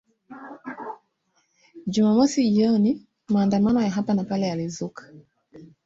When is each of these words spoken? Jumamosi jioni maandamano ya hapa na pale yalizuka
Jumamosi 1.87 2.49
jioni 2.51 3.07
maandamano 3.29 3.81
ya 3.81 3.89
hapa 3.89 4.13
na 4.13 4.23
pale 4.23 4.47
yalizuka 4.47 5.09